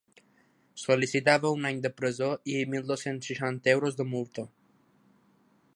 Sol·licitava 0.83 1.51
un 1.57 1.67
any 1.71 1.83
de 1.83 1.91
presó 1.99 2.31
i 2.53 2.57
mil 2.75 2.89
dos-cents 2.93 3.29
seixanta 3.33 3.75
euros 3.77 3.99
de 4.01 4.09
multa. 4.15 4.47